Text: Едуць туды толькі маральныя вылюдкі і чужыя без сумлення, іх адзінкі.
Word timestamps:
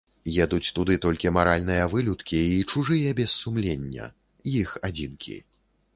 Едуць 0.43 0.71
туды 0.77 0.95
толькі 1.03 1.31
маральныя 1.35 1.83
вылюдкі 1.91 2.41
і 2.55 2.65
чужыя 2.73 3.15
без 3.19 3.37
сумлення, 3.43 4.11
іх 4.63 4.77
адзінкі. 4.91 5.37